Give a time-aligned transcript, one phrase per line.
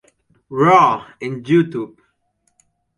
[0.61, 0.93] Raw
[1.25, 1.95] en YouTube.